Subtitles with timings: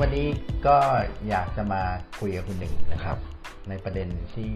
[0.00, 0.28] วันนี้
[0.66, 0.76] ก็
[1.28, 1.82] อยากจะมา
[2.20, 3.18] คุยกับคุณหนึ่งนะครับ
[3.68, 4.50] ในประเด็นที่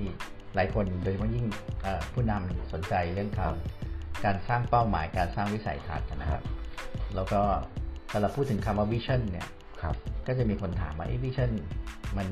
[0.54, 1.46] หลายคนโดยเฉพาะยิ่ง
[1.82, 6.42] เอ่อผู้นำสนใจเรื่องคำการสร้างเป้าหมายการสร้างวิสัยทัศน์นะครับ
[7.14, 7.40] แล้วก็
[8.10, 9.48] เวลาพูดถึงคำว่า vision เนี่ย
[9.82, 9.94] ครับ
[10.26, 11.50] ก็จะมีคนถามว่า vision
[12.16, 12.28] มัน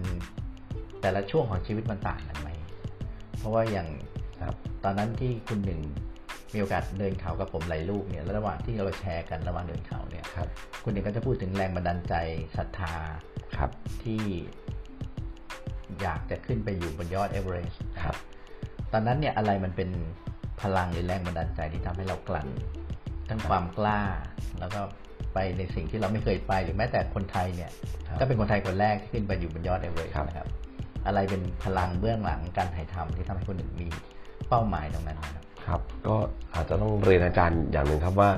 [1.01, 2.49] แต่ละช่วงของชีวิตมันต่างกันไหม
[3.39, 3.89] เพราะว่าอย่าง
[4.47, 5.81] ครับตอนนั้นที่คุณหนึ่ง
[6.55, 10.49] มีโอกาสเดินเขากับผมหลายลูกเนี่ยแล้วระหว่างที่เราแชร์กันระหว่างเดินเขาเนี่ยครับ
[10.83, 12.15] คุณหนึ่งก็จะพูดถึงแรงบันดาลใจ
[12.57, 12.95] ศรัทธา
[13.57, 13.71] ครับ
[14.05, 14.23] ที่
[16.01, 18.17] อยากจะขึ้นไปอยู่บนยอดเอเวอเรสต์ครับ
[18.93, 19.91] ตอนนั้นเนี่ยอะไรมันเป็น
[20.61, 22.49] พลังหรือแรงบันดาลใจที่ทำให้เรากลั่น
[23.29, 24.01] ทั้งความกล้า
[24.61, 24.81] แล้วก็
[25.35, 27.71] ไปในสิ่งที่เราไม่เคยไปหรือแม้แต่คนไทยเนี่ย
[28.09, 30.49] ครับก็เป็นคนไทยคนแรกที่ขึ้นไปอยู่บนยอดเอเวอเรสต์ครับนะครับ
[31.07, 33.89] อะไรเป็นพลังเบื้องหลังการถ่ายทำที่ทำให้คนหนึ่งมี
[34.49, 36.17] เป้าหมายตรงนั้นนะครับ ครับก็
[36.55, 38.31] อาจจะต้องเรียนอาจารย์อย่างหนึ่งครับว่า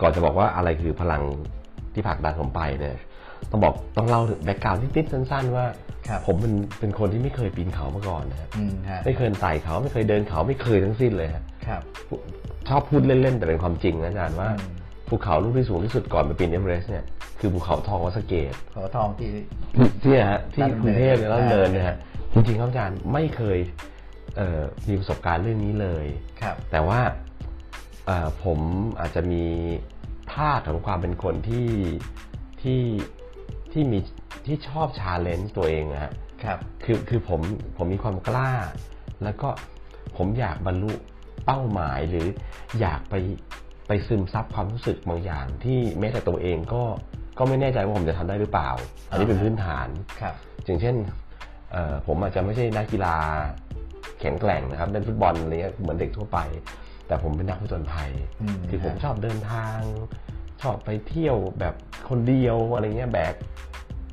[0.00, 1.22] ก่อนจะบอกว่าอะไรคือพลัง
[1.94, 2.96] ที่ผลักดันผมไปเนี่ย
[3.50, 5.66] ต้องบอกต้องเล่าถึง background นิดๆสั้น ๆ ว่า
[6.08, 11.82] ครับผมเป็นเป็นคนที่ไม่เคยปีนเขามาก่อนนะครับอืมฮะไม่เคยไต่เขาไม่เคยเดินเขาไม่เคยทั้งสิ้นเลยฮะครับ
[12.68, 14.72] ชอบพูดเล่น ๆ แต่เป็นความจริงนะอาจารย์ว่าอืม
[15.08, 17.04] ภูเขาลูกที่สูงที่สุดก่อนไปปีนเอเวอเรสต์เนี่ย
[17.40, 19.28] คือภูเขาทองวัดสระเกศภูเขาทองที่
[20.02, 21.96] ที่เนี่ยฮะที่ราชดำเนินกรุงเทพเนี่ยแล้วอ่าเนินเนี่ยฮะ
[22.32, 23.93] จริงๆครับอาจารย์ไม่เคยเอ่อ
[24.88, 26.06] มีประสบการณ์เรื่องนี้เลย
[26.40, 27.00] ครับแต่ว่า
[28.06, 28.58] เอ่อผม
[29.00, 29.44] อาจจะมี
[30.34, 31.70] ธาตุของความเป็นคนที่
[32.62, 32.82] ที่
[33.72, 33.98] ที่มี
[34.46, 36.12] ที่ชอบชาเลนจ์ตัวเองนะฮะ
[36.42, 37.40] ครับ คือคือผม
[37.76, 38.50] ผมมีความกล้า
[39.22, 39.48] แล้วก็
[40.16, 40.92] ผมอยากบรรลุ
[41.46, 42.26] เป้าหมายหรือ
[42.80, 43.14] อยากไป
[43.88, 46.82] ไปซึมซับความรู้สึกบางอย่าง ที่แม้แต่ตัวเองก็
[47.38, 48.70] ก็ไม่แน่ใจว่าผมจะทำได้หรือเปล่า
[49.08, 49.88] อันนี้เป็นพื้นฐาน
[50.20, 50.96] ครับอย่างเช่น
[51.72, 53.16] เอ่อผมอาจจะไม่ใช่นักกีฬา
[54.20, 56.38] แข็งแกร่งนะครับเล่นฟุตบอลอะไรเงี้ยเหมือนเด็กทั่วไป
[57.06, 58.10] แต่ผมเป็นนักผจญภัย
[58.42, 59.78] อืมคือผมฮะชอบเดินทาง
[60.62, 61.74] ชอบไปเที่ยวแบบ
[62.08, 63.34] คนเดียวอะไรเงี้ยแบก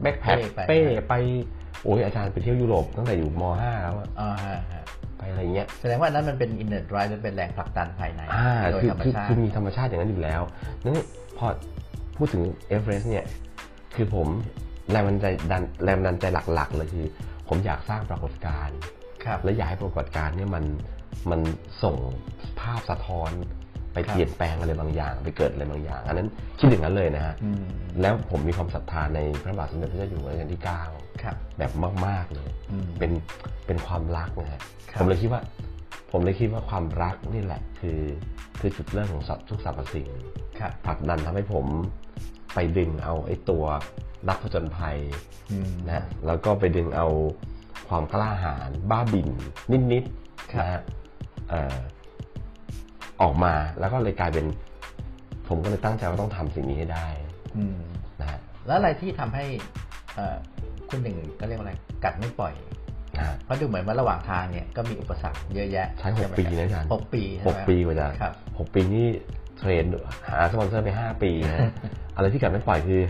[0.01, 1.13] backpack เป้ไปเป้ไป
[1.83, 4.83] โอ้ยอาจารย์ไปเที่ยวยุโรปตั้งแต่อยู่ม .5 แล้วอะอ่าฮะฮะ
[5.17, 10.41] ไปอะไรเงี้ยแสดงว่านั้นมันเป็น inner drive มันเป็นแรงผลักดันภายในอ่าโดยคือธรรมคือชาติคือมีธรรมชาติอย่างนั้นอยู่แล้ว
[10.83, 11.05] นั่นนี่
[11.37, 11.45] พอ
[12.17, 13.25] พูดถึงเอเวอเรสต์เนี่ย
[13.95, 14.27] คือผม
[14.91, 17.05] แรงบันดาลใจดันแรงบันดาลใจหลักๆเลยคือ
[17.47, 19.00] ผมอยากสร้างปรากฏการณ์ครับ
[19.43, 20.63] และอยากให้ปรากฏการณ์เนี่ยมัน
[21.31, 21.41] มัน
[21.83, 21.95] ส่ง
[22.59, 23.31] ภาพสะท้อน
[23.93, 26.27] ไปครับเปลี่ยนแปลงอะไรบางอย่าง ไปเกิดอะไรบางอย่าง อันนั้น
[26.59, 27.63] คิดอย่างนั้นเลยนะฮะอืม
[28.01, 30.59] แล้วผมมีความศรัทธาในพระบาทสมเด็จพระเจ้าอยู่หัวรัชกาลที่
[31.23, 31.71] ครับ9แบบ
[32.05, 33.11] มาก ๆเลยอืมเป็น
[33.65, 34.61] เป็นความรักนะฮะ
[34.91, 35.41] ครับผมเลยคิดว่า
[36.11, 37.99] ผมเลยคิดว่าความรักนี่แหละ คือ
[38.59, 40.09] คือจุดเริ่มของสัตว์ทุกสรรพสิ่ง
[40.59, 41.65] ครับผลักดันทำให้ผม
[42.53, 43.63] ไปดึงเอาไอ้ตัว
[44.27, 44.97] นักผจญภัย
[45.51, 47.07] อืมนะฮะแล้วก็ไปดึงเอา
[47.89, 49.29] ความกล้าหาญบ้าบิ่น
[49.91, 50.03] นิด
[50.53, 50.81] ครับๆนะฮะ
[51.49, 51.77] เอ่อ
[53.21, 54.45] ออกมาแล้วก็เลยกลายเป็น
[55.47, 57.07] ผมก็เลยตั้งใจว่าต้องทำสิ่งนี้ให้ได้
[57.57, 57.79] อืม
[58.19, 59.45] นะฮะแล้วอะไรที่ทำให้
[60.15, 60.35] เอ่อ
[60.89, 61.73] คุณหนึ่งก็เรียกว่าอะไร
[62.03, 62.53] กัดไม่ปล่อย
[63.17, 69.07] นะฮะเพราะดูเหมือนว่าระหว่างทางเนี่ยก็มีอุปสรรคเยอะแยะ ใช้หกปีนะอาจารย์หกปีใช่ไหมหกปีกว่าจะครับหกปีนี่
[69.57, 69.85] train
[70.29, 71.69] หาสปอนเซอร์ไปห้าปีนะฮะ
[72.15, 73.01] อะไรที่กัดไม่ปล่อยคือ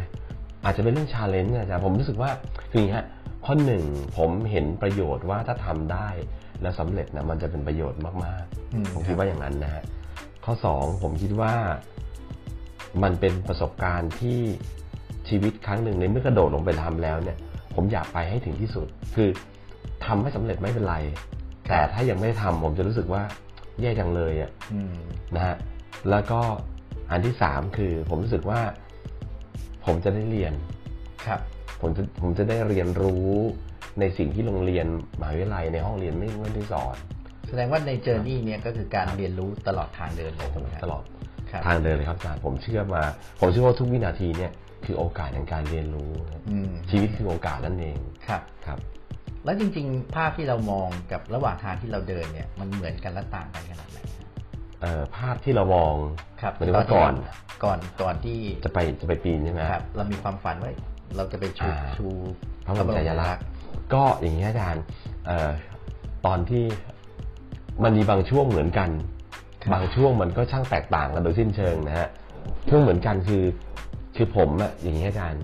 [0.63, 2.29] อาจจะเป็นเรื่อง challenge อาจารย์ผมรู้สึกว่า
[2.71, 3.05] คืออย่างนี้ฮะ
[3.45, 3.83] ข้อหนึ่ง
[4.17, 6.07] ผมเห็นประโยชน์ว่าถ้าทำได้
[6.61, 8.43] แล้วสำเร็จนะมันจะเป็นประโยชน์มาก
[8.73, 9.83] อืมๆผมคิดว่าอย่างนั้นนะฮะ
[10.45, 11.53] ข้อสองผมคิดว่า
[13.03, 14.39] มันเป็นประสบการณ์ที่
[15.29, 17.37] ชีวิตครั้งหนึ่งในเมื่อกระโดดลงไปทำแล้วเนี่ย
[17.75, 19.29] ผมอยากไปให้ถึงที่สุด คือ
[20.05, 20.95] ทำไม่สำเร็จไม่เป็นไร
[21.69, 23.23] แต่ถ้ายังไม่ได้ทำผมจะรู้สึกว่า
[23.81, 24.95] แย่จังเลยอะอืม
[25.35, 25.55] นะฮะ
[26.09, 26.39] แล้วก็
[27.11, 28.61] อันที่สามคือผมรู้สึกว่า
[29.85, 30.53] ผมจะได้เรียน
[31.25, 31.39] ครับ
[31.81, 33.29] ผมจะผมจะได้เรียนรู้
[33.99, 34.87] ในสิ่งที่โรงเรียน
[35.19, 36.95] มหาวิทยาลัยในห้องเรียนไม่ไม่ได้สอน
[37.47, 41.03] แสดงว่าในเจอร์นี่เนี่ยก็คือการเรียนรู้ตลอดทางเดินเลยถูกไหมครับตลอด
[41.51, 43.01] ครับทางเดินเลยครับอาจารย์ผมเชื่อมา
[43.39, 44.51] ผมเชื่อว่าทุกวินาทีเนี่ย
[44.85, 48.79] คือโอกาสในการเรียนรู้นะอืมชีวิตคือโอกาสนั่นเองครับครับ
[49.45, 54.27] แล้วจริง ๆ ภาพที่เรามองกับระหว่างทางที่เราเดินเนี่ยมันเหมือนกันและต่างกันขนาดไหนครับ
[54.81, 55.93] เอ่อภาพที่เรามอง
[56.41, 57.13] ครับหมายถึงว่าก่อน
[57.63, 60.71] ก่อนก่อนที่จะไปจะไปปีนใช่ไหมครับ เรามีความฝันว่า
[61.15, 62.07] เราจะไปชูอ่า ชู
[62.65, 63.43] พระบรมฉายาลักษณ์
[63.93, 64.83] ก็อย่างนี้อาจารย์
[65.25, 65.49] เอ่อ
[66.25, 66.63] ตอนที่
[67.83, 68.89] มันมีบางช่วงเหมือนกัน
[69.73, 72.07] บางช่วงมันก็ช่างแตกต่างกันโดยสิ้นเชิงนะฮะ
[72.69, 73.43] ช่วงเหมือนกันคือ
[74.15, 75.43] คือผมอะอย่างนี้อาจารย์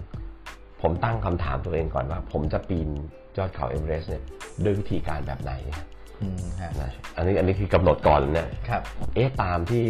[0.81, 2.89] ผมตั้งคำถามตัวเองก่อนว่า ผมจะปีน
[3.37, 4.23] ยอดเขาเอเวอเรสต์เนี่ย
[4.63, 5.51] ด้วยวิธีการแบบไหน
[6.21, 8.81] อืมฮะนะอันนี้อันนี้คือกำหนดก่อนเลยเนี่ย ครับ
[9.15, 9.83] เอ๊ะตามที่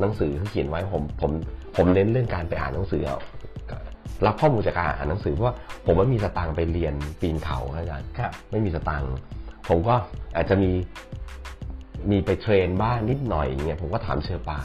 [0.00, 1.30] หนังสือเขาเขียนไว้ผมผม
[1.76, 3.18] ผมเน้นเรื่องการไปอ่านหนังสือเอา
[4.26, 5.54] รับข้อมูลจากการอ่านหนังสือเพราะว่า
[5.86, 9.14] ผมไม่มีสตางค์ไปเรียนปีนเขาอาจารย์ครับ ไม่มีสตางค์
[9.68, 9.94] ผมก็
[10.36, 10.70] อาจจะมี
[12.10, 14.60] มีไป train บ้างนิดหน่อยอย่างเงี้ยผมก็ถามเชอร์ปา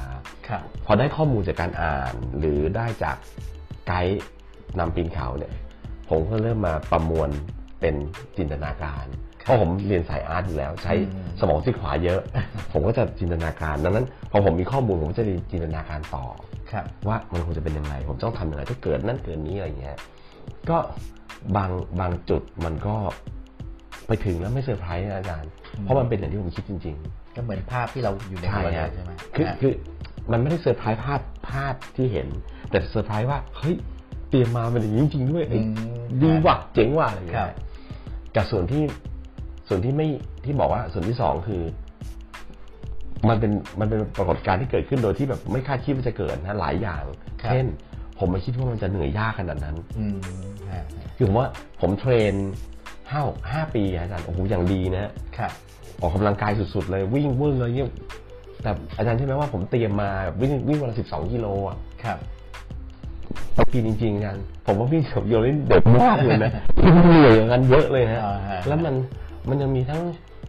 [0.48, 3.18] ครับ พอได้ข้อมูลจากการอ่าน หรือได้จาก
[3.88, 4.22] ไกด์
[4.80, 5.54] นำปีนเขาเนี่ย
[6.10, 7.30] ผมก็เริ่มมาประมวล
[7.80, 7.96] เป็น
[8.38, 9.06] จินตนาการ
[9.42, 12.22] ครับเพราะผมเรียนสาย art อยู่แล้ว ใช้อืมสมองซีกขวาเยอะ
[12.74, 16.49] ผมก็จะจินตนาการ ดังนั้น พอผมมีข้อมูลผมก็จะจินตนาการต่อครับ
[17.08, 19.98] ว่ามันควรจะเป็นยังไง ผมต้องทำยังไงถ้าเกิดนั่นเกิดนี้อะไรอย่างเงี้ย
[20.70, 20.78] ก็
[21.56, 22.96] บางบางจุดมันก็
[24.08, 26.96] ไปถึงแล้วไม่เซอร์ไพรส์นะอาจารย์อืมเพราะมันเป็นอย่างที่ผมคิดจริง
[27.36, 29.74] ก็เหมือนภาพที่เราอยู่ๆในหัวเลยใช่ไหมคือฮะคือ
[30.32, 32.28] มันไม่ได้เซอร์ไพรส์ภาพภาพที่เห็น
[32.70, 33.76] แต่เซอร์ไพรส์ว่าเฮ้ย
[34.30, 37.54] เตรียมมาเป็นอย่างนี้จริง ๆ ด้วยเอ้ยอืมดีว่ะเจ๋งว่ะอะไรอย่างเงี้ยครับ
[38.36, 38.84] กับส่วนที่
[39.68, 40.08] ส่วนที่ไม่
[40.46, 41.62] ที่บอกว่าส่วนที่สองคือ
[43.28, 47.04] มันเป็นมันเป็นปรากฏการณ์ที่เกิดขึ้นโดยที่แบบไม่คาดคิดว่าจะเกิดนะหลายอย่าง
[47.42, 47.66] ครับ เช่น
[48.20, 50.18] ผมไม่คิดว่ามันจะเหนื่อยยากขนาดนั้น อืม
[50.72, 50.86] ฮะ
[51.16, 51.48] คือผมว่า
[51.82, 52.34] ผมเทรน
[53.12, 53.22] ห้า
[53.52, 55.52] ห้าปีอะอาจารย์โอ้โหอย่างดีนะฮะ ครับ
[56.02, 57.90] ออกกำลังกายสุดๆเลยวิ่งเวิ่งเลยเนี่ย
[58.62, 60.10] แต่อาจารย์ใช่ไหมว่าผมเตรียมมา
[60.42, 62.18] วิ่งวิ่งวันละสิบสองกิโลอะครับ
[63.58, 66.52] บางทีจริงๆอาจารย์ผมว่าวิ่งสิบกิโลนี่เด็ดมากเลยนะ
[67.08, 68.96] เหนื่อยอย่างนั้นเยอะเลยฮะอ่าฮะ แล้วมัน
[69.50, 70.02] มันยังมีทั้ง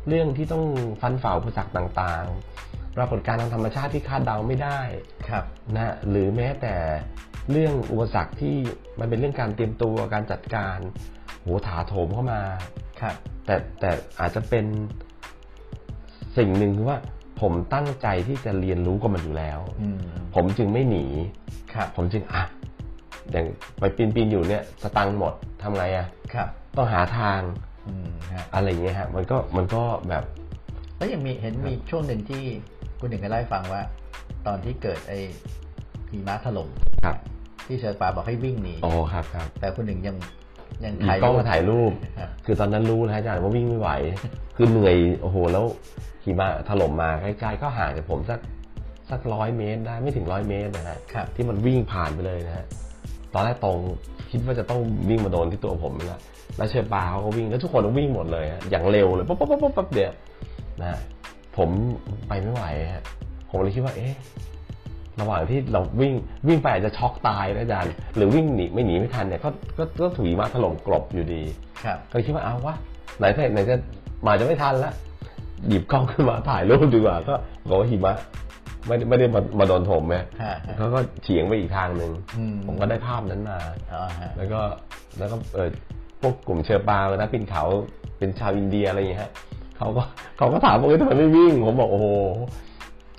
[0.09, 0.65] เรื่องที่ต้อง
[1.01, 4.81] ฟันฝ่าอุปสรรคต่างๆ ปรากฏการณ์ทางธรรมชาติที่คาดเดาไม่ได้
[5.29, 5.45] ครับ
[5.77, 6.75] นะหรือแม้แต่
[7.51, 8.57] เรื่องอุปสรรคที่
[8.99, 10.79] มันเป็นเรื่องการเตรียมตัวการจัดการ
[11.43, 12.43] โหถาโถมเข้ามา
[13.01, 13.15] ครับ
[13.47, 14.67] แต่แต่อาจจะเป็น
[16.37, 16.99] สิ่งหนึ่งคือว่า
[17.41, 20.01] ผมตั้งใจที่จะเรียนรู้กับมันอยู่แล้วอืม
[20.35, 21.07] ผมจึงไม่หนี
[21.73, 22.43] ครับผมจึงอะ
[23.31, 23.47] อย่าง
[23.79, 27.41] ไปปีนปีนๆอยู่เนี่ยสตังค์หมดทำไงอะครับ ต้องหาทาง
[27.87, 30.25] อืมฮะอะไรอย่างเงี้ยฮะมันก็มันก็แบบ
[30.97, 32.43] แล้วยังมีเห็นมีช่วงหนึ่งที่
[33.01, 33.83] คุณหนึ่งก็เล่าให้ฟังว่า
[34.47, 35.19] ตอนที่เกิดไอ้
[36.11, 36.69] หิมะถล่ม
[37.05, 37.17] ครับ
[37.67, 40.17] ที่เชอร์ปาบอกให้วิ่งหนีโอ้ครับครับ แต่คุณหนึ่งยัง
[40.85, 43.91] ยังหยิบถ่ายกล้องรูปมาถ่ายรูปครับคือตอนนั้นรู้แล้วอาจารย์ว่าวิ่งไม่ไหว
[44.57, 45.65] คือเหนื่อยโอ้โหแล้ว
[46.25, 48.41] หิมะถล่มมาใกล้ๆก็ห่างจากผมสัก
[49.11, 52.67] สักร้อยเมตรได้ไม่ถึงร้อยเมตรนะฮะครับที่มันวิ่งผ่านไปเลยนะฮะ
[53.35, 53.79] ตอนแรกตรง
[54.31, 56.21] คิดว่าจะต้องวิ่งมาโดนที่ตัวผมนี่แหละ
[56.57, 60.13] แล้วเชอร์ปาเขาก็วิ่งแล้วทุกคนก็วิ่งหมดเลยฮะอย่างเร็วเลยปั๊บปั๊บปั๊บปั๊บปั๊บเดียว
[60.81, 60.99] นะฮะ
[61.57, 61.69] ผม
[62.29, 63.03] ไปไม่ไหวฮะ
[63.51, 64.15] ผมเลยคิดว่า เอ๊ะ
[65.21, 66.13] ระหว่างที่เราวิ่ง
[66.49, 69.49] วิ่งไปอาจจะช็อกตายนะอาจารย์หรือวิ่งหนีไม่หนีไม่ทันเนี่ยก็
[69.79, 71.43] ก็ก็ถูกหิมะถล่มกลบอยู่ดี
[71.85, 72.75] ครับก็เลยคิดว่าเอาวะ
[73.19, 73.77] ไหนจะไหนจะ
[74.27, 74.93] มาจะไม่ทันละ
[75.69, 77.35] หยิบกล้องขึ้นมาถ่ายรูปดีกว่าก็
[77.69, 78.15] บอกว่าหิมะ
[78.87, 83.59] ไม่ได้ไม่ได้มามาโดนผมไงฮะฮะ เขาก็เฉียงไปอีกทางหนึ่งอืม ผมก็ได้ภาพนั้นมา
[83.93, 84.61] อ๋อฮะ แล้วก็
[85.19, 85.69] แล้วก็เออ
[86.21, 87.65] พวกกลุ่มเชอร์ปานะปีนเขา
[88.19, 89.31] เป็นชาวอินเดียอะไรอย่างเงี้ยฮะ
[89.79, 90.03] เขาก็
[90.37, 92.07] เขาก็ถามว่าเอ้ยทำไมไม่วิ่ง ผมบอกโอ้โห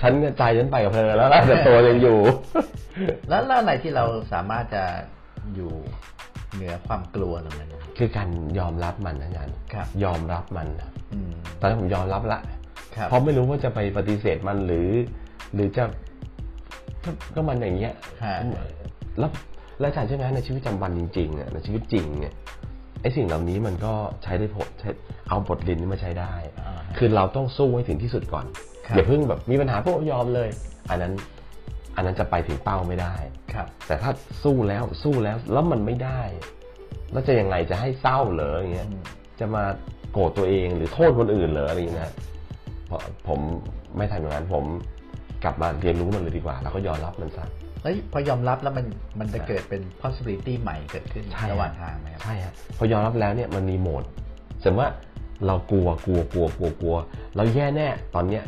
[0.02, 2.18] ฉันเนี่ยใจฉันไปกับเธอแล้วล่ะแต่ตัวยังอยู่
[3.30, 4.84] แล้วแล้วอะไรที่เราสามารถจะ
[5.56, 5.72] อยู่
[6.54, 8.30] เหนือความกลัวตรงนั้นนะครับคือการ
[8.60, 12.40] ยอมรับมันนะอาจารย์ครับ ยอมรับมันนะอืม ตอนนั้นผมยอมรับละ
[12.96, 14.90] ครับ เพราะไม่รู้ว่าจะไปปฏิเสธมันหรือ
[15.54, 15.84] หรือจะ
[17.04, 17.94] ก็ก็มันอย่างเงี้ย
[18.24, 18.36] ฮะ
[19.20, 19.32] แล้ว
[19.80, 22.34] แล้วอาจารย์ใช่ไหมในชีวิตประจำวันจริงๆอะในชีวิตจริงเนี่ย
[23.02, 23.94] ไอ้สิ่งเหล่านี้มันก็
[24.24, 24.90] ใช้ได้ผลใช้
[25.28, 28.46] เอาบทเรียนนี้มาใช้ได้ อ่าฮะคือเราต้องสู้ให้ถึงที่สุดก่อน
[28.88, 30.50] ครับ อย่าเพิ่งแบบมีปัญหาพวกยอมเลย
[30.90, 31.14] อันนั้น
[31.96, 33.16] อันนั้นจะไปถึงเป้าไม่ได้
[33.54, 34.12] ครับ แต่ถ้า
[34.44, 36.22] สู้แล้วสู้แล้วแล้วมันไม่ได้
[37.12, 39.04] แล้วจะยังไงจะให้เศร้าเหรออย่างเงี้ยอืม
[39.40, 39.64] จะมา
[40.14, 42.12] โกรธตัวเองหรือโทษคนอื่นเหรออะไรอย่างเงี้ย
[42.86, 43.40] เพราะผม
[43.98, 44.64] ไม่ทำอย่างนั้นผม
[45.44, 47.46] กลับมาเรียนรู้มันเลยดีกว่า แล้วก็ยอมรับมันซะ
[47.84, 48.86] เฮ้ยพอยอมรับแล้วมัน
[49.20, 54.04] มันจะเกิดเป็น possibility ใหม่เกิดขึ้นใช่ระหว่างทางไหมครับใช่ฮะพอยอมรับแล้วเนี่ยมันมีโหมด
[54.64, 54.90] สมมติว่า
[55.46, 56.96] เรากลัวกลัวกลัวกลัวกลัว
[57.36, 58.44] เราแย่แน่ตอนเนี้ย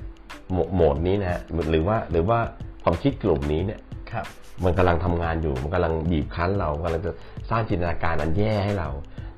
[0.52, 1.42] โหมโหมดนี้นะฮะ
[1.72, 2.38] หรือว่าหรือว่า
[2.84, 3.80] ความคิดกลุ่มนี้เนี่ย
[4.12, 4.26] ครับ
[4.64, 7.12] มันกำลังทำงานอยู่ มันกำลังบีบคั้นเรากำลังจะ
[7.50, 8.90] สร้างจินตนาการอันแย่ให้เรา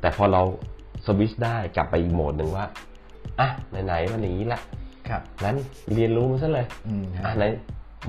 [0.01, 0.41] แต่พอเรา
[1.05, 2.65] สวิตช์ได้กลับไปอีกโหมดหนึ่งว่า
[3.39, 3.49] อะ
[3.85, 4.61] ไหนๆมันอย่างนี้ละ
[5.09, 5.55] ครับงั้น
[5.93, 7.45] เรียนรู้มันซะเลยอืมฮะอะไหน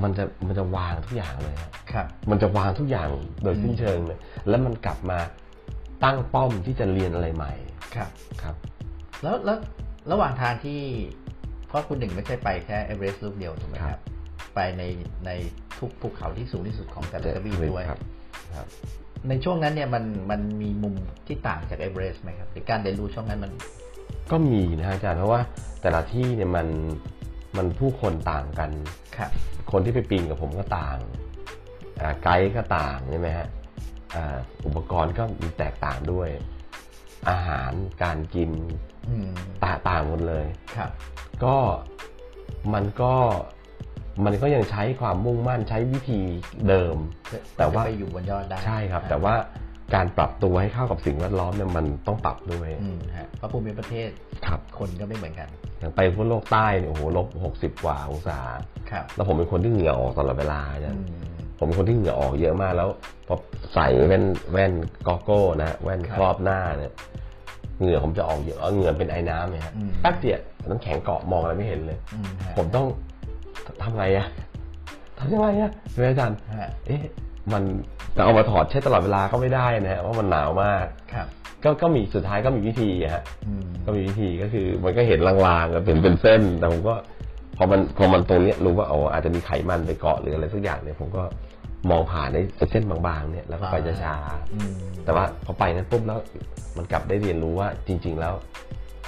[0.03, 3.09] มันจะมันจะวางทุกอย่างเลยฮะครับ มันจะวางทุกอย่าง
[3.43, 5.19] โดยสิ้นเชิงเลย แล้วมันกลับมา
[6.05, 7.53] ตั้งป้อมที่จะเรียนอะไรใหม่
[7.97, 8.11] ครับ
[8.43, 8.55] ครับ
[9.23, 9.59] แล้วแล้ว
[10.13, 10.81] ระหว่างทางที่
[11.69, 14.03] เพราะคุณหนึ่งไม่ใช่ไปแค่เอเวอเรสต์ลูกเดียวถูกไหมคครัรับบ
[14.55, 14.83] ไปใน
[15.27, 15.31] ใน
[15.79, 18.01] ทุกภูเขาที่สูงที่สุดของแต่ละทวีปด้วยครับ
[18.57, 18.67] ครับ
[19.29, 20.95] ในช่วงนั้นเนี่ยมันมันมีมุม
[21.27, 23.53] ที่ต่างจากเอเวอเรสต์ไหมครับหรือการเรียนรู้ช่วงนั้นมัน
[24.31, 25.41] ก็มีนะฮะอาจารย์เพราะว่า
[25.83, 26.69] แต่ละที่เนี่ยมัน
[27.57, 28.71] มันผู้คนต่างกัน
[29.17, 29.31] ครับ
[29.71, 30.99] คนที่ไปปีนกับผมก็ต่าง
[32.01, 33.49] อ่าไกด์ก็ต่างใช่ไหมฮะ
[34.15, 34.37] อ่า
[34.67, 36.29] อุปกรณ์ก็มีแตกต่างด้วย
[37.31, 37.73] อาหาร
[38.03, 38.51] การกิน
[39.09, 39.31] อืม
[39.65, 40.45] ต่างต่างหมดเลย
[40.77, 40.91] ครับ
[41.45, 41.57] ก็
[42.75, 43.15] มันก็
[44.25, 46.21] มันก็ยังใช้ความมุ่งมั่นใช้วิธี
[46.69, 46.97] เดิม
[47.57, 49.35] แต่ว่าจะไปอยู่บนยอดได้ใช่ครับ แต่ว่า
[49.95, 54.09] การปรับตัวให้เข้ากับสิ่งแวดล้อมเนี่ยมันต้องปรับด้วยอืมฮะเพราะภูมิประเทศ
[54.47, 58.39] ครับคนก็ไม่เหมือนกัน อย่างไปพวกโลกใต้เนี่ยโอ้โหลบหกสิบกว่าองศา
[58.91, 62.89] ครับแล้วผมเป็นคนที่เหงื่อออกตลอดเวลาอาจารอืย์มผมเป็นคนที่เหงื่อออกเยอะมากแล้ว
[63.27, 63.37] พอ
[63.75, 64.73] ใส่แว่นแว่น
[65.07, 66.93] กอโก้นะแว่นครับครอบหน้าเนี่ย
[67.81, 72.87] เหงื่อผมจะออกเยอะเอาเหงื่อเป็นไอ้น้ำเนี่ยฮะอืมแป๊บเดียวน้ำแข็งเกาะมองอะไรไม่เห็นเลยอืมฮะผมต้อง
[73.83, 74.27] ทำไงอะ
[75.19, 77.03] ทำยังไงอะใช่ไหมอาจารย์ฮะเอ๊ะ
[77.53, 77.63] มัน
[78.17, 81.27] จะเอามาถอดเช็ดตลอดเวลาก็ไม่ได้นะฮะเพราะมันหนาวมากครับ
[81.65, 85.35] ก็ก็มีสุดท้ายก็มีวิธีอะฮะอืมก็มีวิธีก็คือ มันก็เห็นลา
[85.65, 86.95] งๆอะเป็นเป็นเส้น แต่ผมก็
[87.57, 91.23] พอมันพอมันตรงเนี้ยรู้ว่าอ๋ออาจจะมีไขมันไปเกาะหรืออะไรสักอย่างเนี่ยผมก็
[91.91, 92.39] มองผ่านใน
[92.71, 94.15] เส้นบางๆ เนี่ยแล้วก็ไปช้า
[94.55, 96.19] อืมๆแต่ว่าพอไปนั้นปุ๊บแล้ว
[96.77, 98.35] มันกลับได้เรียนรู้ว่าจริง ๆ แล้ว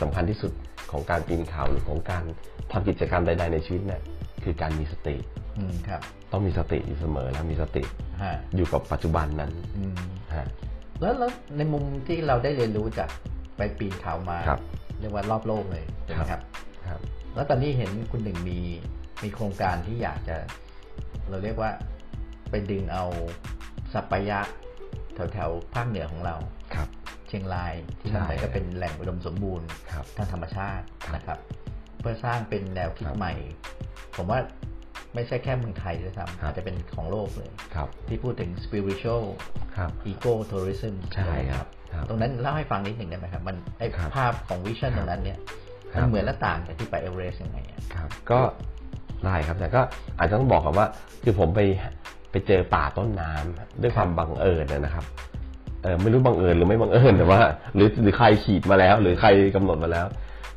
[0.00, 0.52] สำคัญที่สุด
[0.90, 2.24] ของการปีนเขาหรือของการ
[2.72, 4.00] ทำกิจกรรมใด ๆ ในชีวิตเนี่ย
[4.44, 5.16] คือการมีสติ
[5.58, 7.82] อืมครับ ต้องมีสติอยู่เสมอแล้วมีสติ
[8.22, 10.00] ฮะอยู่กับปัจจุบันนั้นอืม
[10.34, 10.46] ฮะ
[11.00, 13.10] แล้วแล้วในมุมที่เราได้เรียนรู้จาก
[13.56, 14.60] ไปปีนเขามาครับ
[15.00, 16.40] เรียกว่ารอบโลกเลยใช่ไหมครับ
[16.88, 17.00] ครับ
[17.34, 18.58] แล้วตอนนี้เห็นคุณหนึ่งมี
[19.22, 20.36] มีโครงการที่อยากจะ
[21.28, 21.70] เราเรียกว่า
[22.50, 23.04] ไปดึงเอา
[23.92, 24.40] สัปยะ
[25.14, 26.36] แถวแถวๆภาคเหนือของเรา
[26.74, 26.88] ครับ
[27.28, 31.38] เชียงรายที่ใช่นั่นเหมือนก็เป็นแหล่งอุดมสมบูรณ์ครับทางธรรมชาติครับนะครับ
[32.00, 33.32] เพื่อสร้างเป็นแนวคิดครับ ใหม่
[34.16, 34.40] ผมว่า
[35.18, 39.22] ไม่ใช่แค่เมืองไทยด้วยซ้ำครับอาจจะเป็นของโลกเลยครับที่พูดถึง spiritual
[39.76, 45.38] ครับ eco tourism ใช่ครับครับ ตรงนั้นเล่าให้ฟังนิดหนึ่งได้ไหมครับ มันไอครับภาพของวิชั่นตรงนั้นเนี่ย
[45.92, 48.40] ครัมันบเหมือนและต่างจากที่ไปเอเวอเรสต์ยังไงอะครับก็
[49.24, 49.80] ได้ครับแต่ก็
[50.18, 50.86] อาจจะต้องบอกก่อนว่า
[51.22, 51.60] คือผมไป
[52.30, 55.04] ไปเจอป่าต้นน้ำด้วยความบังเอิญนะครับ
[55.82, 57.40] เออไม่รู้บังเอิญหรือไม่บังเอิญแต่ว่า
[57.74, 60.06] หรือหรือใครขีดมาแล้ว หรือใครกำหนดมาแล้ว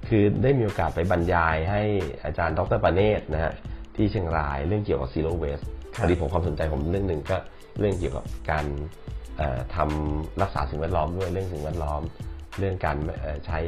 [0.09, 1.81] คือได้มีโอกาสไปบรรยายให้
[2.25, 3.53] อาจารย์ดรปาเนศนะฮะ
[3.95, 7.37] ที่เชียงรายเรื่องเกี่ยวกับ zero waste พอดีผมความสนใจผมเรื่องหนึ่งก็
[7.79, 8.65] เรื่องเกี่ยวกับการ
[9.37, 12.01] เอ่อทำรักษาสิ่งแวดล้อมด้วยเรื่องสิ่งแวดล้อม
[12.59, 13.59] เรื่องการเอ่อใช้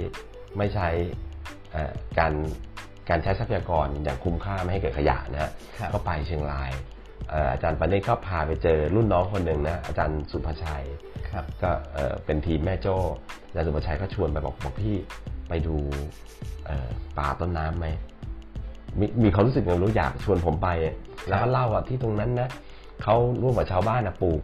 [0.57, 0.89] ไม่ใช้
[1.71, 2.33] เอ่อการ
[3.09, 6.71] การใช้ทรัพยากรอย่างคุ้มค่าไม่ให้เกิดขยะนะฮะครับก็ไปเชียงราย
[7.29, 10.85] เอ่ออาจารย์ปาเนศก็พาไปเจอรุ่นน้องคนหนึ่งนะอาจารย์สุภชัย
[11.29, 12.95] ครับก็เอ่อเป็นทีมแม่โจ้
[13.47, 14.95] อาจารย์สุภชัยก็ชวนไปบอกบอกพี่
[15.49, 15.75] ไปดู
[16.65, 17.87] เอ่อป่าต้นน้ำไหม
[18.99, 20.67] มีมีความรู้สึกอย่างรู้อยากชวนผมไป
[21.27, 22.49] แล้วก็เล่าว่าที่ตรงนั้นนะ
[23.03, 24.41] เขาร่วมกับชาวบ้านนะปลูก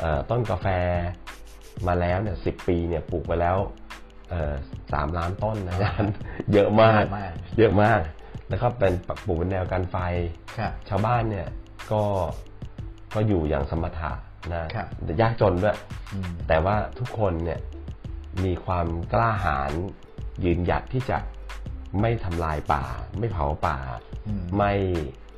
[0.00, 0.66] เอ่อต้นกาแฟ
[1.86, 3.56] มาแล้วเนี่ยสิบปีเนี่ยปลูกไปแล้ว
[4.30, 4.52] เอ่อ
[4.92, 6.12] สามล้านต้นนะอาจารย์
[6.52, 8.00] เยอะมาก เยอะมากเยอะมาก
[8.48, 8.92] แล้วก็เป็น
[9.26, 9.96] ปลูกเป็นแนวกันไฟ
[10.58, 11.48] ครับชาวบ้านเนี่ย
[11.92, 12.02] ก็
[13.14, 14.12] ก็อยู่อย่างสมถะ
[14.52, 14.86] นะครับ
[15.20, 15.76] ยากจนด้วย
[16.12, 17.60] อืมแต่ว่าทุกคนเนี่ย
[18.44, 19.72] มีความกล้าหาญ
[20.44, 21.18] ยืนหยัดที่จะ
[22.00, 22.84] ไม่ทำลายป่า
[23.18, 23.78] ไม่เผาป่า
[24.28, 24.72] อืมไม่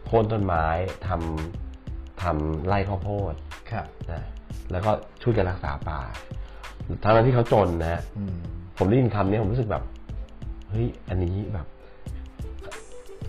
[0.07, 0.67] โค่นต้นไม้
[1.09, 3.35] ทำทำไร่ข้าวโพด
[3.71, 4.23] ครับนะ
[4.71, 4.91] แล้วก็
[5.23, 6.01] ช่วยกันรักษาป่า
[7.03, 8.37] ทั้งนั้นที่เขาจนนะฮะอืม
[8.79, 9.83] ผมได้ยินคำนี้ผมรู้สึกแบบ
[10.71, 11.67] เฮ้ยอันนี้แบบ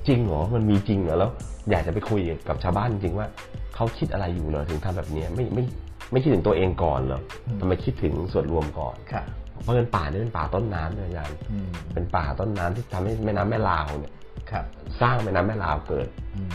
[0.08, 1.30] จริงเหรอมันมีจริงเหรอแล้ว
[1.70, 3.28] อยากจะไปคุยกับชาวบ้านจริงๆว่า
[3.76, 5.64] เขาคิดอะไรอยู่เหรอถึงทำแบบเนี้ยไม่ไม่
[6.12, 7.22] ไม่คิดถึงตัวเองก่อนเหรอ
[7.60, 9.26] ทำไมคิดถึงส่วนรวมก่อนครับ
[9.62, 14.14] เพราะเป็นป่านี่เป็นป่าต้นน้ำด้วยอาจารย์อืมเป็นป่าต้นน้ำที่ทำให้แม่น้ำแม่ลาวเนี่ย
[14.52, 14.66] ครับ
[15.02, 16.50] สร้างแม่น้ำแม่ลาวเกิดอืม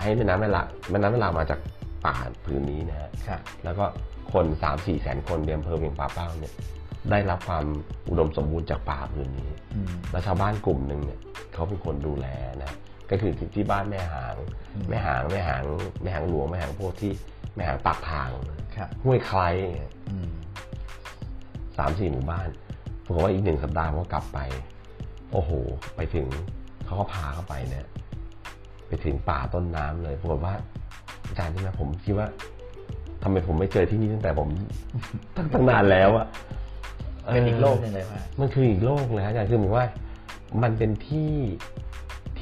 [0.00, 1.60] ให้แม่น้ำแม่ลาวแม่น้ำแม่ลาวมาจาก
[2.06, 3.84] ป่าผืนนี้นะฮะครับแล้วก็
[4.32, 6.54] คนสามสี่แสนคนในอำเภอเวียงป่าเป้าเนี่ย
[7.10, 7.64] ได้รับความ
[8.08, 11.18] อุดมสมบูรณ์จากป่าผืนนี้อืมแล้วชาวบ้านกลุ่มหนึ่งเนี่ย
[11.52, 12.26] เขาเป็นคนดูแล
[12.62, 12.76] นะ
[13.10, 14.36] ก็คือที่บ้านแม่หาง
[14.74, 15.64] อืมแม่หางแม่หาง
[16.02, 17.12] แม่หางหลวงแม่หางโพธิ์ที่
[17.54, 18.30] แม่หางปากทาง
[18.76, 19.48] ครับห้วยไคล้
[20.10, 20.30] อืม
[21.80, 22.48] สามสี่หมู่บ้าน
[23.04, 24.38] ผมว่าอีกหนึ่งสัปดาห์ผมก็กลับไป
[25.32, 25.50] โอ้โห
[25.96, 26.26] ไปถึง
[26.84, 27.86] เขาก็พาเข้าไปเนี่ย
[28.88, 30.54] ไปถึงป่าต้นน้ำเลยปรากฏว่า
[31.28, 32.28] อาจารย์ที่นะผมคิดว่า
[33.22, 34.48] ทำไมผมไม่เจอที่นี่ตั้งแต่ผม
[35.36, 36.26] ตั้งตั้งนานแล้วอะ
[37.32, 39.86] เป็นอีกโลกหนึงเลยว่ามันคืออีกโลกเลยฮะอาจารย์คือเหมือนว่า
[40.62, 41.32] มันเป็นที่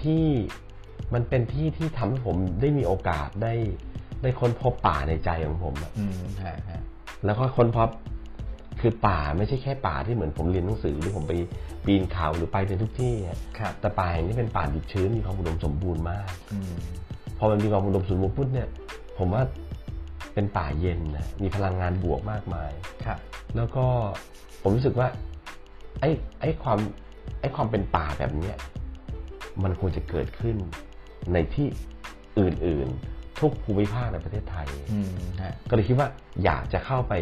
[0.01, 0.25] ที่
[1.15, 3.55] มันเป็นที่ที่ทำให้ผมได้มีโอกาสได้
[4.23, 6.13] ได้ค้นพบป่าในใจของผมอะอืม
[6.45, 6.83] ฮะฮะ
[7.25, 7.89] แล้วก็ค้นพบ
[8.81, 11.33] คือป่าไม่ใช่แค่ป่าที่เหมือนผมเรียนหนังสือหรือผมไป
[11.87, 16.75] ปีนเขาหรือไปในทุกที่อะครับแต่ป่าแห่งนี้เป็นป่าดิบชื้นมีความอุดมสมบูรณ์มากอืม
[17.39, 18.69] พอมันมีความอุดมสมบูรณ์ปุ๊บเนี่ย
[19.19, 19.43] ผมว่า
[20.35, 22.71] เป็นป่าเย็นนะมีพลังงานบวกมากมาย
[23.07, 23.19] ครับ
[23.57, 23.85] แล้วก็
[24.63, 25.09] ผมรู้สึกว่า
[26.01, 26.79] ไอ้ไอ้ความ
[27.41, 28.57] ไอ้ความเป็นป่าแบบเนี้ย
[29.63, 30.57] มันควรจะเกิดขึ้น
[31.33, 31.67] ในที่
[32.39, 35.11] อื่นๆ ทุกภูมิภาคในประเทศไทยอืม
[35.43, 36.09] ฮะก็เลยคิดว่า
[36.45, 37.15] อยากจะเข้าไป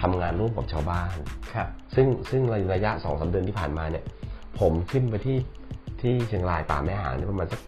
[0.00, 1.16] ทำงานร่วมกับชาวบ้าน
[1.54, 4.04] ครับซึ่งซึ่งในระยะสองสามเดือนที่ผ่านมาเนี่ย
[4.60, 5.38] ผมขึ้นไปที่
[6.00, 7.60] ที่เชียงรายป่าแม่หางนี่ประมาณสัก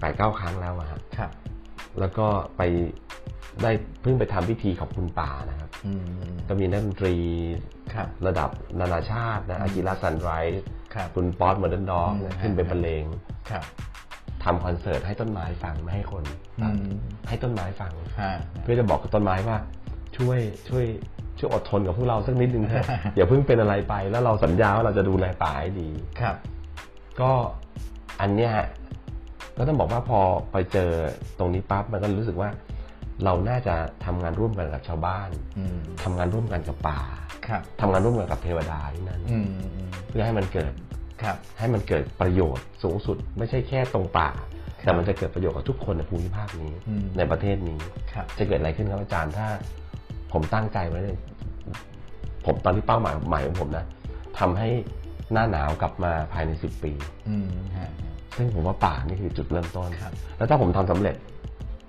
[0.00, 1.30] แปดเก้าครั้งแล้วอะฮะครับ
[2.00, 2.26] แล้วก็
[2.56, 2.62] ไป
[3.62, 3.70] ได้
[4.02, 6.04] เพิ่งไปทำพิธีขอบคุณป่านะครับอืม
[6.48, 7.14] ก็มีนักดนตรี
[7.94, 8.50] ครับระดับ
[8.80, 10.62] นานาชาตินะอากิระ Sunrise
[10.94, 13.04] ครับคุณป๊อตโมเดิร์นด็อกอืมขึ้นไปบรรเลง
[13.50, 13.64] ครับ
[14.44, 16.24] ททำคอนเสิร์ตให้ต้นไม้ฟังไม่ให้คน
[16.62, 16.98] ฟังอืม
[17.28, 18.32] ให้ต้นไม้ฟังฮะ
[18.62, 19.56] เพื่อจะบอกกับต้นไม้ว่า
[20.16, 20.84] ช่วยช่วย
[21.38, 22.86] ช่วยอดทนกับพวกเราสักนิดนึงเถอะ
[23.16, 26.36] อย่าเพิ่งเป็นอะไรไป แล้วเราสัญญาว่าเราจะดูแลป่าให้ดีครับ
[27.20, 27.30] ก็
[28.20, 28.66] อันเนี้ยฮะ
[29.56, 30.20] ก็ต้องบอกว่าพอ
[30.52, 30.90] ไปเจอ
[31.38, 32.50] ตรงนี้ปั๊บมันก็รู้สึกว่า
[33.24, 33.74] เราน่าจะ
[34.04, 37.00] ทำงานร่วมกันกับชาวบ้านอืมทำงานร่วมกันกับป่า
[37.46, 40.93] ครับทำงานร่วมกันกับเทวดาที่นั่นอืมอืมเพื่อให้มันเกิดครับ
[41.58, 44.30] ให้มันเกิดประโยชน์สูงสุด ไม่ใช่แค่ตรงป่า
[44.82, 47.78] ครับแต่มันจะเกิดประโยชน์กับทุกคนในภูมิภาคนี้อืมในประเทศนี้
[48.12, 49.46] ครับจะเกิดอะไรขึ้นครับอาจารย์ถ้า
[50.32, 51.16] ผมตั้งใจไว้เลย
[52.44, 53.84] ผมตอนที่เป้าหมายหมายของผมนะ
[54.38, 54.68] ทำให้
[55.32, 56.92] หน้าหนาวกลับมาภายในสิบปี
[57.28, 57.90] อืมฮะ
[58.36, 61.16] ซึ่งผมว่าป่านี่คือจุดเริ่มต้นครับแล้วถ้าผมทำสำเร็จ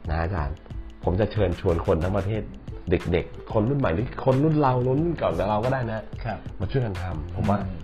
[0.10, 0.56] นะอาจารย์
[1.04, 2.42] ผมจะเชิญชวนคนทั้งประเทศ
[2.90, 7.80] เด็กๆ คนรุ่นใหม่หรือคนรุ่นเรารุ่นเก่าแต่เราก็ได้นะครับมาช่วยกันทำผมว่าอืม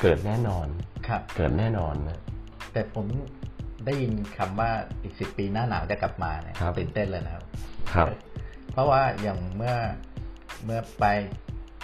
[0.00, 0.66] เกิดแน่นอน
[1.08, 2.18] ครับ เกิดแน่นอนนะ
[2.72, 3.06] แต่ผม
[3.86, 4.70] ได้ยินคำว่า
[5.02, 7.44] อีกสิบปีหน้าหนาวจะกลับมาเนี่ยครับตื่นเต้นเลยนะครับ
[7.94, 8.08] ครับ
[8.72, 9.74] เพราะว่าอย่างเมื่อ
[10.64, 11.18] เมื่อปลาย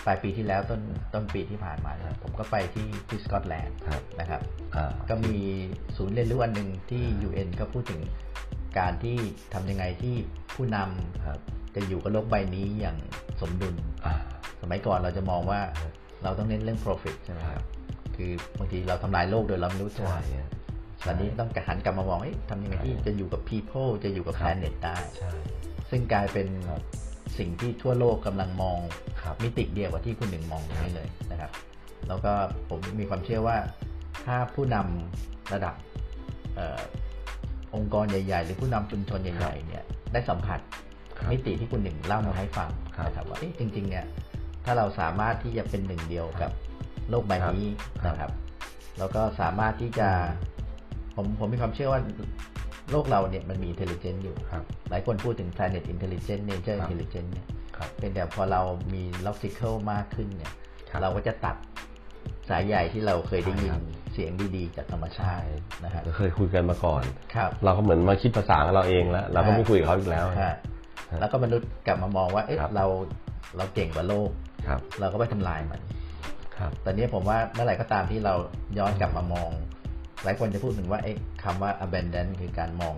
[0.07, 0.81] ปลายปีที่แล้วต้น
[1.15, 4.43] ต้นปีที่ผ่านมาเนี่ยผมก็ไปที่ที่สกอตแลนด์ครับนะครับ
[4.75, 5.37] อ่าก็มี
[5.97, 8.01] ศูนย์เรียนรู้อันหนึ่งที่ UN ก็พูดถึง
[8.79, 9.17] การที่
[9.55, 10.15] ทำยังไงที่
[10.55, 11.39] ผู้นำครับ
[11.75, 12.97] จะอยู่กับโลกใบนี้อย่าง
[13.41, 13.75] สมดุล
[14.07, 14.15] อ่า
[14.61, 15.61] สมัยก่อนเราจะมองว่า
[16.23, 17.65] เราต้องเน้นเรื่อง profit ใช่ไหมคครัรับบ
[18.17, 20.51] คือบางทีเราทำลายโลกโดยเราไม่รู้ตัวใช่ฮะ
[21.07, 25.33] ตอนนี้ต้องหันกลับมามองเอ๊ะทำยังไงที่ใช่จะอยู่กับ people จะอยู่กับครับ planet ได้ใช่
[25.91, 26.83] ซึ่งกลายเป็นครับ
[27.39, 28.79] สิ่งที่ทั่วโลกกำลังมอง
[29.23, 31.51] ครับมิติเดียวกับที่คุณหนึ่งมองตรงนี้เลยนะครับ
[32.09, 32.33] แล้วก็
[32.69, 33.57] ผมมีความเชื่อว่า
[34.25, 35.75] ถ้าผู้นำระดับ
[36.57, 36.81] เออ
[37.75, 40.61] องค์กรใหญ่ ๆ หรือผู้นำชุมชนใหญ่ ๆ เนี่ยได้สัมผัส
[41.19, 44.05] ครับมิติที่คุณหนึ่งเล่ามาให้ฟังครับนะครับว่าเอ๊ะจริง ๆ เนี่ย
[44.65, 46.51] ถ้าเราสามารถที่จะเป็นหนึ่งเดียวกับ
[47.11, 47.69] โลกใบนี้
[48.05, 48.31] ครับนะครับ
[48.99, 50.09] แล้วก็สามารถที่จะ
[51.17, 52.01] ผมผมมีความเชื่อว่า
[52.91, 58.63] โลกเราเนี่ยมันมี intelligence อยู่ครับหลายคนพูดถึง planet intelligence nature ครับ intelligence เนี่ยครับเป็นแต่พอเรา
[58.95, 60.53] มี logical มากขึ้นเนี่ย
[60.91, 61.57] ครับเราก็จะตัด
[62.49, 65.45] สายใหญ่ที่เราเคยได้ยินใช่ครับเสียงดีๆจากธรรมชาติ
[65.85, 67.03] นะฮะเราเคยคุยกันมาก่อน
[67.35, 70.57] ครับเราก็เหมือนมาคิดภาษาของเราเองแล้ว เราก็ไม่คุยกับเขาอีกแล้วฮะ
[71.21, 72.87] แล้วก็มนุษย์กลับมามองว่าเอ๊ะครับเรา
[73.57, 74.31] เราเก่งกว่าโลก
[74.69, 75.81] ครับเราก็ไปทำลายมัน
[76.63, 78.35] ครับตอนนี้ผมว่าเมื่อไหร่ก็ตามที่เรา
[78.79, 79.51] ย้อนกลับมามอง
[80.25, 82.95] หลายคนจะพูดถึงว่าไอ้คำว่า abandon คือการมอง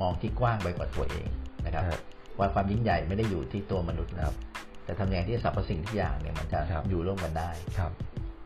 [0.00, 1.26] มองที่กว้างไปกว่าตัวเอง
[1.64, 2.00] นะครับครับ
[2.38, 4.36] ว่าความยิ่งใหญ่ไม่ได้อยู่ที่ตัวมนุษย์นะครับ
[4.84, 7.92] แต่ทำยังไงที่สรรพสิ่งทุกอย่างเนี่ยมันจะครับอยู่ร่วมกันได้ครับ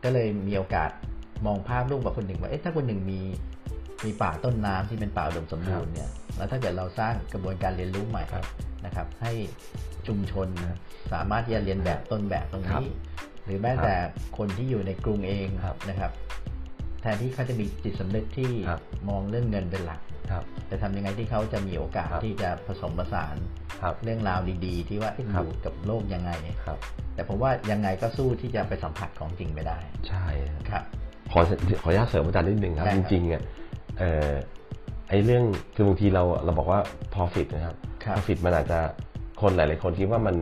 [0.03, 0.89] ก็เลยมีโอกาส
[1.45, 3.21] มองภาพร่วมกับคนหนึ่งว่าเอ๊ะถ้าคนหนึ่งมี
[4.05, 8.45] มีป่าต้นน้ำที่เป็นป่าอุดมสมบูรณ์เนี่ย แล้วถ้าเกิดเราสร้างกระบวนการเรียนรู้ใหม่ครับ
[8.85, 9.31] นะครับ ให้
[10.07, 10.47] ชุมชน
[11.13, 12.91] สามารถที่จะเรียนแบบต้นแบบตรงครันี้บ
[13.45, 13.93] หรือแม้แต่
[14.37, 16.11] คนที่อยู่ในกรุงเองครับนะครับ
[17.01, 23.35] แทนที่เขาจะมีจิตสำนึกที่ครับมองเรื่องเงินเป็นหลักครับแต่ทำยังไงที่เขาจะมีโอกาสครับที่จะผสมผสาน
[23.81, 26.31] ครับเรื่องราวดีๆ ที่ว่าเอ๊ะครัอบยู่กับโลกยังไง
[26.65, 26.77] ครับ
[27.15, 29.77] แต่ผมว่ายังไงก็สู้ที่จะไปสัมผัสของจริงไม่ได้
[30.07, 30.83] ใช่ครับครับ
[31.31, 31.39] ขอ
[31.83, 33.41] ขออนุญาตเสริมอาจารย์นิดนึงครับได้คจรับริงๆอะ
[33.99, 34.31] เอ่อ
[35.09, 35.43] ไอ้เรื่อง
[35.75, 36.79] คือบางทีเราเราบอกว่า
[37.13, 38.79] profit นะครับครับ profit มันอาจจะ
[39.41, 40.35] คนหลาย ๆ คนคิดว่ามัน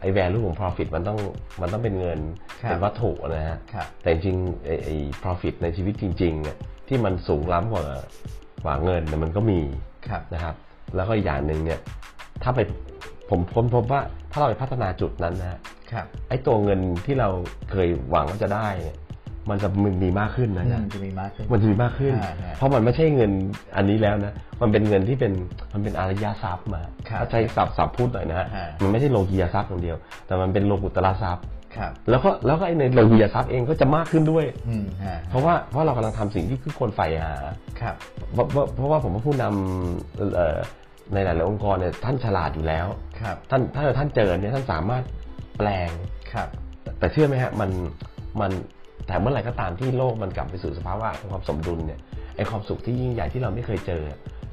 [0.00, 1.18] ไอ้ value ของ profit มันต้อง
[1.60, 2.18] มันต้องเป็นเงิน
[2.62, 6.56] ครับเป็นวัตถุนะฮะครับแต่จริงๆไอ้ไอ้ profit ในชีวิตจริงๆเนี่ย
[6.88, 7.84] ที่มันสูงล้ำกว่า
[8.64, 9.60] กว่าเงินเนี่ยมันก็มี
[10.08, 10.54] ครับนะครับ
[10.96, 11.80] แล้วก็อีกอย่างหนึ่งเนี่ย
[12.42, 12.60] ถ้าไป
[13.30, 14.00] ผมค้นพบว่า
[14.32, 15.58] ถ้าเราไปพัฒนาจุดนั้นนะฮะ
[15.92, 17.28] ครับไอ้ตัวเงินที่เรา
[17.70, 18.96] เคยหวังว่าจะได้เนี่ย
[19.50, 23.30] มันจะมันมีมากขึ้นนะอืจ๊ะมจะมีมากขึ้นมันจะมีมากขึ้นอ่าฮะเพราะมันไม่ใช่เงิน
[23.76, 25.32] อันนี้แล้วนะ มันเป็นเงินที่เป็น
[25.72, 31.44] มันเป็นอารยทรัพย์มาครับถ้าใช้ศัพท์ศัพท์พูดหน่อยนะฮะฮะมันไม่ใช่โลกียทรัพย์อย่างเดียว แต่มันเป็นโลกุตระทรัพย์
[31.76, 37.32] ครับแล้วก็แล้วก็ไอ้ในโลกียทรัพย์เองก็จะมากขึ้นด้วยอืมฮะเพราะว่าเพราะเรากำลังทำสิ่งที่ทุกคนใฝ่หา
[37.80, 37.94] ครับ
[38.32, 40.58] เพราะเพราะเพราะว่าผมว่าผู้นำเอ่อ
[41.14, 42.86] ในหลายๆองค์กรเนี่ยท่านฉลาดอยู่แล้ว
[43.20, 45.02] ครับท่านถ้าท่านเจอเนี่ยท่านสามารถ
[45.58, 45.90] แปลง
[46.32, 46.48] ครับ
[46.98, 47.70] แต่เชื่อไหมฮะมัน
[48.40, 48.52] มัน
[49.06, 52.00] แต่เมื่อไหร่ก็ตามที่โลกมันกลับไปสู่สภาวะของความสมดุลเนี่ย
[52.36, 54.02] ไอความสุขที่ยิ่งใหญ่ที่เราไม่เคยเจอ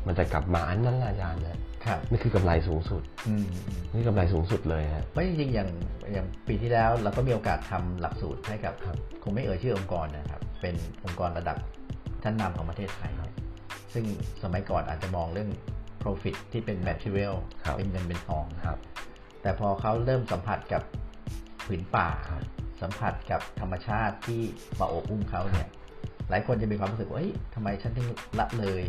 [0.08, 5.70] มันจะกลับมาอันนั้นแหละอาจารย์นะครับนี่คือกำไรสูงสุดอืมอืมนี่กำไรสูงสุดเลยฮะเพราะจริงๆอย่าง
[6.14, 11.58] อย่างปีที่แล้วเราก็มีโอกาสทำหลักสูตรให้กับครับคงไม่เอ่ยชื่อองค์กรนะครับ เป็นองค์กรระดับ
[12.24, 13.32] ชั้นนำของประเทศไทยครับ
[13.94, 14.06] ซึ่ง
[14.44, 15.50] สมัยก่อนอาจจะมองเรื่อง
[16.02, 18.78] profit ที่เป็น material ครับเป็นเงินเป็นทองครับ
[19.42, 20.82] แต่พอเขาเริ่มสัมผัสกับ
[21.66, 22.44] ผืนป่าครับ
[22.82, 24.42] สัมผัสกับธรรมชาติที่
[24.80, 25.68] มาโอบอุ้มเขาเนี่ย
[26.30, 28.08] หลายคนจะมีความรู้สึกว่าเฮ้ยทำไมฉันถึง
[28.40, 28.84] ละเลย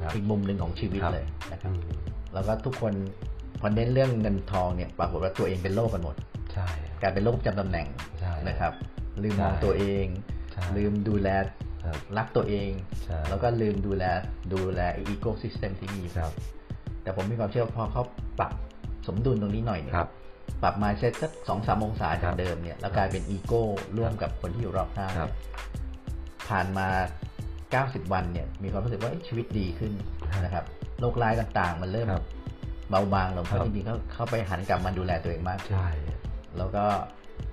[0.00, 1.80] ครับอีกมุมหนึ่งของชีวิตครับเลยนะคอืรับม
[2.34, 2.92] แล้วก็ทุกคน
[3.60, 6.16] พอเน้นเรื่องเงินทองเนี่ยปรากฏว่าตัวเองเป็นโลกกันหมด
[6.52, 6.66] ใช่
[7.02, 7.86] กลายเป็นโรคประจำตำแหน่ง
[8.20, 8.72] ใช่นะครับ
[9.22, 10.06] ลืมมองใช่ตัวเอง
[10.52, 11.28] ใช่ลืมดูแล
[11.84, 12.70] ครับรักตัวเอง
[13.04, 14.04] ใช่แล้วก็ลืมดูแล
[14.52, 16.32] ดูแล ecosystem ที่มีอยู่ครับ
[17.02, 18.02] แต่ผมมีความเชื่อว่าพอเขา
[18.38, 18.52] ปรับ
[19.06, 20.08] สมดุลตรงนี้หน่อยเนี่ยครับ
[20.62, 23.62] ปรับมาเซตสักสองสามองศาครัจากเดิมเนี่ยแล้วกลายเป็น eco
[23.98, 25.36] ร่วมกับคนที่อยู่รอบข้างครับเนี่ย
[26.48, 26.88] ผ่านมา
[27.50, 29.92] 90วันเนี่ย มีความรู้สึกว่าเอ๊ะชีวิตดีขึ้น
[30.44, 30.64] นะครับ
[31.00, 32.24] โรคร้ายต่างๆ มันเริ่มครับ
[32.90, 35.90] เบาบางลงเพครัราะบจริงๆเขาเข้าไปหันกลับมาดูแลตัวเองมากขึ้นใช่
[36.58, 36.84] แล้วก็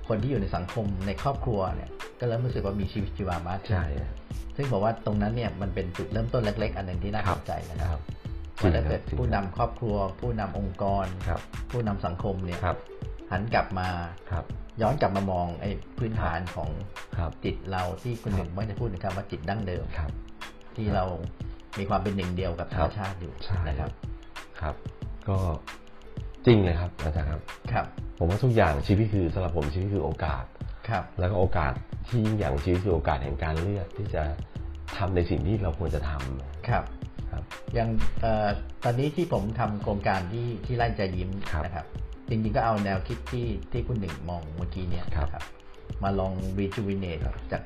[0.08, 3.88] คนที่อยู่ในสังคมในครอบครัวเนี่ย ก็เริ่มรู้สึกว่ามีชีวิตชีวามากขึ้นใช่
[4.56, 8.00] ซึ่งบอกว่าตรงนั้นเนี่ยมันเป็นจุดเริ่มต้นเล็ก ๆ อันหนึ่งที่น่าครัสบนใจนะคครัรับบ
[8.62, 11.41] ว่าถ้าเกิดจริงครับผู้นำครอบครัว ผู้นำองค์กรครับ
[11.72, 12.78] ผู้นำสังคมเนี่ยครับ
[13.32, 13.89] หันกลับมา
[14.32, 14.46] ครับ
[14.82, 16.70] ย้อนกลับมามองไอ้พื้นฐานของ
[17.17, 20.12] ครับจิตเราที่คุณหนึ่งมักจะพูดนะครับว่าจิตดั้งเดิมครับ
[20.76, 21.06] ที่เรา
[21.78, 23.91] มีความเป็นหนึ่งเดียวกับธรรมชาติอยู่ใช่นะครับ
[24.62, 24.76] ครับ
[25.30, 25.38] ก็
[26.46, 27.41] จริงเลยครับอาจารย์ครับ
[27.72, 27.86] ครับ
[28.17, 30.43] ผมว่าทุกอย่างชีวิตคือสำหรับผมชีวิตคือโอกาส
[30.89, 31.74] ครับ แล้วก็โอกาส
[32.08, 34.24] ที่ยิ่งใหญ่ของชีวิตคือโอกาสแห่งการเลือกที่จะ
[34.98, 36.84] ทำในสิ่งที่เราควรจะทำครับ
[37.32, 37.90] ครับอย่าง
[38.22, 38.48] เอ่อ
[38.84, 41.86] ตอนนี้ที่ผมทำโครงการที่ที่ไร่ใจยิ้มครับนะครับ
[42.30, 45.44] จริงๆก็เอาแนวคิดที่ที่คุณหนึ่งมองเมื่อกี้เนี่ยครับนะครับ
[46.04, 47.63] มาลอง rejuvenate จาก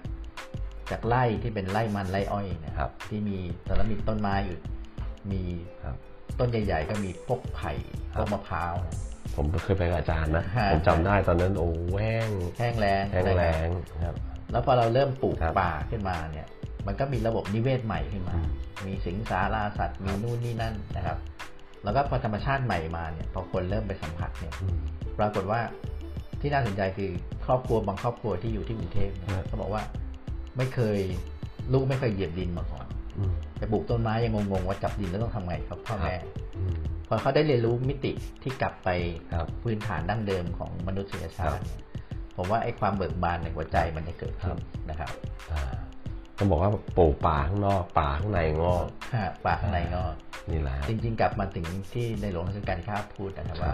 [0.91, 4.58] จากไร่ที่เป็นไร่มันไร่อ้อยเนะครับ ที่มีแต่ละมีต้นไม้อยู่
[5.32, 5.43] มี
[5.84, 5.95] ครับ
[6.39, 7.71] ต้นใหญ่ ๆ ก็มีพวกไผ่
[8.13, 8.95] พวกมะพร้าวนะ
[9.36, 11.69] ผมเคยไปกับอาจารย์นะฮะผมจำได้ตอนนั้นโอ้
[12.02, 13.67] แห้งแห้งแล้งแห้งแรง
[14.06, 14.15] ครับ
[14.52, 16.47] แล้วพอเราเริ่มปลูกครับป่าขึ้นมาเนี่ย
[16.88, 18.50] มันก็มีระบบนิเวศใหม่ขึ้นมาอืม
[18.86, 21.17] มีสิงสาราสัตว์ มีนู่นนี่นั่นนะครับ
[21.84, 24.78] แล้วก็พอธรรมชาติใหม่มาเนี่ย พอคนเริ่มไปสัมผัสเนี่ยอืม
[25.20, 25.60] ปรากฏว่า
[26.41, 27.10] ที่น่าสนใจคือ
[27.46, 29.84] ครอบครัวบางครอบครัวที่อยู่ที่กรุงเทพเนี่ยครับเขาบอกว่า
[30.58, 31.00] ไม่เคย
[31.74, 32.86] ลูกไม่เคยเหยียบดินมาก่อน
[33.17, 36.15] อืมไปปลูกต้นไม้ยังงงๆว่าจับดินแล้วต้องทำไงครับพ่อแม่
[36.58, 36.76] อืม
[37.08, 38.12] พอเขาได้เรียนรู้มิติ
[38.44, 38.89] ที่กลับไป
[39.34, 41.82] ครับพื้นฐานดั้งเดิมของมนุษยชาครัติบเนี่ย
[42.36, 45.10] ผมว่าไอ้ความเบิกบานในหัวใจมันจะเกิดขึ้นครับนะครับ
[45.52, 45.78] อ่า
[46.41, 50.13] ต้องบอกว่าปลูกป่าข้างนอกป่าข้างในงอกฮะป่าข้างในงอก
[50.51, 53.73] นี่แหละฮะจริง ๆ กลับมาถึงที่ในหลวงรัชกาลที่เก้าพูดนะครับครับว่า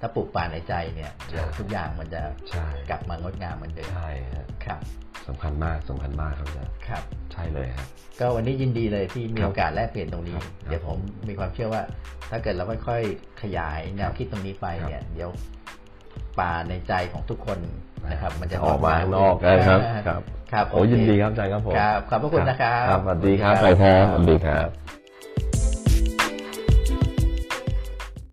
[0.00, 4.80] ถ้าปลูกป่าในใจเนี่ยใช่เดี๋ยวทุกอย่างมันจะใช่กลับมางดงามเหมือนเดิมใช่ฮะครับ
[5.28, 7.86] สำคัญมากสำคัญมากครับอาจารย์ครับ ใช่เลยครับ
[8.20, 11.82] ก็วันนี้ยินดีเลยที่มีครับโอกาสแลกเปลี่ยนตรงนี้ครับเดี๋ยวผมมีความเชื่อว่า
[12.30, 15.30] ถ้าเกิดเราค่อยๆขยายแนวคิดตรงนี้ไปครับเนี่ย เดี๋ยว
[16.40, 17.58] ป่าในใจของทุกคน
[18.10, 20.20] นะครับมันจะออกมาข้างนอกนะครับครับ
[20.52, 25.01] ครับโอ้โอเคยินดีครับอาจารย์ครับผมครับขอบพระคุณนะครับครับสวัสดีครับอาจารย์ครับสวัสดีครับ